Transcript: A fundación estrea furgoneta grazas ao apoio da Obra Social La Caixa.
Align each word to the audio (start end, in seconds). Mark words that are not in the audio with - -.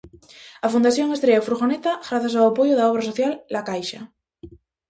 A 0.65 0.67
fundación 0.73 1.07
estrea 1.11 1.45
furgoneta 1.47 1.91
grazas 2.07 2.33
ao 2.35 2.49
apoio 2.51 2.73
da 2.77 2.87
Obra 2.91 3.07
Social 3.09 3.31
La 3.53 3.61
Caixa. 3.69 4.01